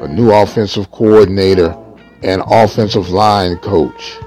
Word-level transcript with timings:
a 0.00 0.08
new 0.08 0.32
offensive 0.32 0.90
coordinator 0.90 1.76
and 2.22 2.42
offensive 2.46 3.10
line 3.10 3.56
coach. 3.58 4.18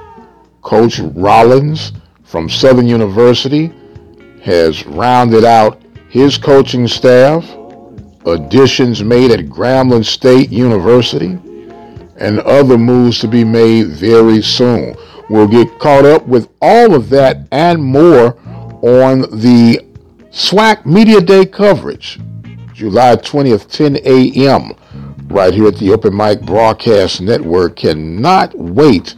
Coach 0.62 1.00
Rollins 1.00 1.92
from 2.24 2.50
Southern 2.50 2.88
University 2.88 3.72
has 4.44 4.86
rounded 4.86 5.44
out 5.44 5.82
his 6.10 6.38
coaching 6.38 6.88
staff 6.88 7.46
additions 8.26 9.04
made 9.04 9.32
at 9.32 9.46
Grambling 9.46 10.06
State 10.06 10.50
University, 10.50 11.38
and 12.18 12.40
other 12.42 12.78
moves 12.78 13.20
to 13.20 13.28
be 13.28 13.44
made 13.44 13.88
very 13.88 14.42
soon. 14.42 14.96
We'll 15.30 15.48
get 15.48 15.80
caught 15.80 16.06
up 16.06 16.26
with 16.28 16.50
all 16.62 16.94
of 16.94 17.10
that 17.10 17.48
and 17.52 17.84
more 17.84 18.38
on 18.82 19.22
the 19.22 19.82
SWAC 20.30 20.86
Media 20.86 21.22
Day 21.22 21.46
coverage, 21.46 22.20
July 22.74 23.16
20th, 23.16 23.70
10 23.70 23.98
a.m., 24.06 24.74
right 25.28 25.54
here 25.54 25.68
at 25.68 25.78
the 25.78 25.92
Open 25.92 26.16
Mic 26.16 26.42
Broadcast 26.42 27.22
Network. 27.22 27.78
Cannot 27.78 28.58
wait 28.58 29.16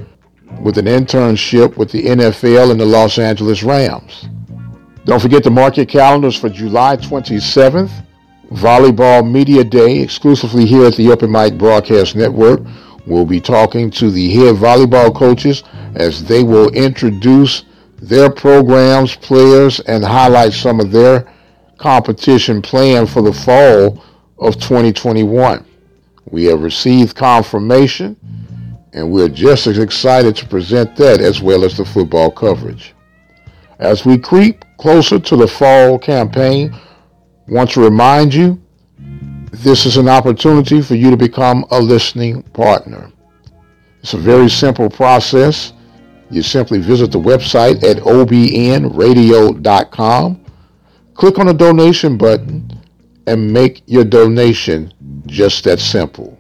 with 0.60 0.78
an 0.78 0.86
internship 0.86 1.76
with 1.76 1.90
the 1.90 2.04
NFL 2.04 2.70
and 2.70 2.80
the 2.80 2.84
Los 2.84 3.18
Angeles 3.18 3.62
Rams. 3.62 4.28
Don't 5.04 5.22
forget 5.22 5.42
to 5.44 5.50
mark 5.50 5.76
your 5.76 5.86
calendars 5.86 6.36
for 6.36 6.48
July 6.48 6.96
27th, 6.96 7.90
Volleyball 8.50 9.30
Media 9.30 9.64
Day, 9.64 10.00
exclusively 10.00 10.66
here 10.66 10.86
at 10.86 10.96
the 10.96 11.10
Open 11.10 11.30
Mic 11.30 11.56
Broadcast 11.56 12.16
Network. 12.16 12.60
We'll 13.06 13.24
be 13.24 13.40
talking 13.40 13.90
to 13.92 14.10
the 14.10 14.30
head 14.34 14.56
volleyball 14.56 15.14
coaches 15.14 15.62
as 15.94 16.24
they 16.24 16.42
will 16.42 16.70
introduce 16.70 17.64
their 18.02 18.30
programs, 18.30 19.16
players, 19.16 19.80
and 19.80 20.04
highlight 20.04 20.52
some 20.52 20.78
of 20.80 20.92
their 20.92 21.26
competition 21.78 22.60
plan 22.60 23.06
for 23.06 23.22
the 23.22 23.32
fall 23.32 24.04
of 24.38 24.54
2021. 24.56 25.64
We 26.30 26.44
have 26.44 26.62
received 26.62 27.16
confirmation, 27.16 28.16
and 28.92 29.10
we're 29.10 29.28
just 29.28 29.66
as 29.66 29.78
excited 29.78 30.36
to 30.36 30.46
present 30.46 30.96
that 30.96 31.20
as 31.20 31.40
well 31.40 31.64
as 31.64 31.76
the 31.76 31.84
football 31.84 32.30
coverage. 32.30 32.94
As 33.78 34.04
we 34.04 34.18
creep 34.18 34.64
closer 34.78 35.18
to 35.18 35.36
the 35.36 35.48
fall 35.48 35.98
campaign, 35.98 36.74
I 36.74 37.52
want 37.52 37.70
to 37.70 37.80
remind 37.80 38.34
you 38.34 38.60
this 39.52 39.86
is 39.86 39.96
an 39.96 40.08
opportunity 40.08 40.82
for 40.82 40.94
you 40.94 41.10
to 41.10 41.16
become 41.16 41.64
a 41.70 41.80
listening 41.80 42.42
partner. 42.42 43.10
It's 44.02 44.14
a 44.14 44.18
very 44.18 44.50
simple 44.50 44.90
process. 44.90 45.72
You 46.30 46.42
simply 46.42 46.78
visit 46.78 47.10
the 47.10 47.18
website 47.18 47.82
at 47.82 47.96
obnradio.com, 47.98 48.84
click 51.18 51.38
on 51.40 51.46
the 51.46 51.52
donation 51.52 52.16
button, 52.16 52.70
and 53.26 53.52
make 53.52 53.82
your 53.86 54.04
donation 54.04 54.94
just 55.26 55.64
that 55.64 55.80
simple. 55.80 56.38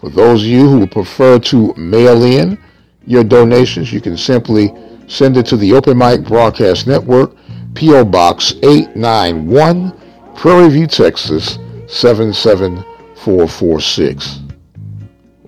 For 0.00 0.10
those 0.10 0.42
of 0.42 0.48
you 0.48 0.68
who 0.68 0.86
prefer 0.86 1.40
to 1.40 1.74
mail 1.74 2.22
in 2.22 2.56
your 3.04 3.24
donations, 3.24 3.92
you 3.92 4.00
can 4.00 4.16
simply 4.16 4.72
send 5.08 5.36
it 5.36 5.44
to 5.46 5.56
the 5.56 5.72
Open 5.74 5.98
Mic 5.98 6.22
Broadcast 6.24 6.86
Network, 6.86 7.34
P.O. 7.74 8.04
Box 8.04 8.54
891, 8.62 9.92
Prairie 10.36 10.70
View, 10.70 10.86
Texas 10.86 11.58
77446. 11.88 14.38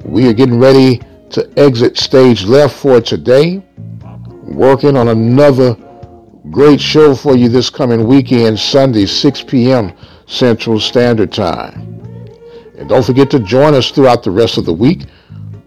We 0.05 0.29
are 0.29 0.35
getting 0.35 0.59
ready 0.59 1.01
to 1.31 1.49
exit 1.57 1.97
stage 1.97 2.43
left 2.45 2.75
for 2.75 3.01
today. 3.01 3.63
Working 4.43 4.97
on 4.97 5.07
another 5.09 5.77
great 6.51 6.81
show 6.81 7.15
for 7.15 7.37
you 7.37 7.49
this 7.49 7.71
coming 7.71 8.07
weekend, 8.07 8.59
Sunday, 8.59 9.07
6 9.07 9.43
p.m. 9.45 9.93
Central 10.27 10.79
Standard 10.79 11.33
Time. 11.33 11.95
And 12.77 12.89
don't 12.89 13.05
forget 13.05 13.31
to 13.31 13.39
join 13.39 13.75
us 13.75 13.91
throughout 13.91 14.23
the 14.23 14.31
rest 14.31 14.59
of 14.59 14.65
the 14.65 14.73
week 14.73 15.07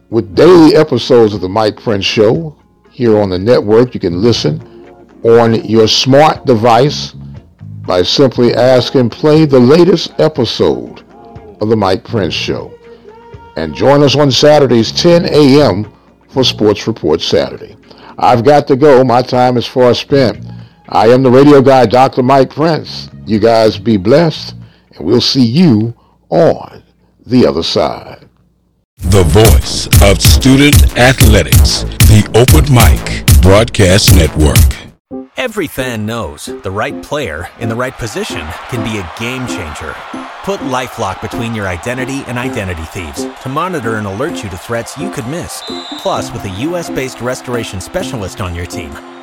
with 0.09 0.35
daily 0.35 0.75
episodes 0.75 1.33
of 1.33 1.41
the 1.41 1.49
Mike 1.49 1.81
Prince 1.81 2.05
Show 2.05 2.57
here 2.91 3.17
on 3.17 3.29
the 3.29 3.39
network. 3.39 3.93
You 3.93 3.99
can 3.99 4.21
listen 4.21 4.61
on 5.23 5.65
your 5.65 5.87
smart 5.87 6.45
device 6.45 7.13
by 7.85 8.01
simply 8.01 8.53
asking 8.53 9.09
play 9.09 9.45
the 9.45 9.59
latest 9.59 10.19
episode 10.19 11.03
of 11.61 11.69
the 11.69 11.77
Mike 11.77 12.03
Prince 12.03 12.33
Show. 12.33 12.73
And 13.55 13.73
join 13.73 14.03
us 14.03 14.15
on 14.15 14.31
Saturdays 14.31 14.91
10 14.91 15.25
a.m. 15.25 15.91
for 16.29 16.43
Sports 16.43 16.85
Report 16.85 17.19
Saturday. 17.19 17.75
I've 18.19 18.43
got 18.43 18.67
to 18.67 18.75
go. 18.75 19.03
My 19.03 19.21
time 19.21 19.57
is 19.57 19.65
far 19.65 19.93
spent. 19.93 20.45
I 20.89 21.07
am 21.07 21.21
the 21.21 21.31
radio 21.31 21.61
guy, 21.61 21.85
Dr. 21.85 22.23
Mike 22.23 22.49
Prince. 22.49 23.09
You 23.25 23.39
guys 23.39 23.77
be 23.77 23.97
blessed, 23.97 24.55
and 24.95 25.05
we'll 25.05 25.19
see 25.19 25.45
you 25.45 25.93
on 26.29 26.81
the 27.25 27.45
other 27.45 27.63
side. 27.63 28.29
The 28.97 29.23
voice 29.23 29.87
of 30.01 30.21
student 30.21 30.97
athletics, 30.97 31.83
the 32.07 32.23
Open 32.33 32.73
Mic 32.73 33.25
Broadcast 33.41 34.15
Network. 34.15 34.57
Every 35.35 35.67
fan 35.67 36.05
knows 36.05 36.45
the 36.45 36.71
right 36.71 37.03
player 37.03 37.49
in 37.59 37.69
the 37.69 37.75
right 37.75 37.93
position 37.93 38.47
can 38.69 38.83
be 38.83 38.97
a 38.97 39.11
game 39.19 39.45
changer. 39.45 39.93
Put 40.43 40.61
LifeLock 40.61 41.21
between 41.21 41.53
your 41.53 41.67
identity 41.67 42.23
and 42.27 42.39
identity 42.39 42.83
thieves 42.85 43.25
to 43.41 43.49
monitor 43.49 43.95
and 43.95 44.07
alert 44.07 44.41
you 44.41 44.49
to 44.49 44.57
threats 44.57 44.97
you 44.97 45.11
could 45.11 45.27
miss. 45.27 45.61
Plus, 45.99 46.31
with 46.31 46.45
a 46.45 46.49
U.S.-based 46.61 47.21
restoration 47.21 47.81
specialist 47.81 48.41
on 48.41 48.55
your 48.55 48.65
team, 48.65 48.91